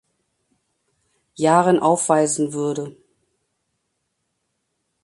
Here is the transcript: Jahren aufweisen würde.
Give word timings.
Jahren 1.35 1.77
aufweisen 1.79 2.53
würde. 2.53 2.97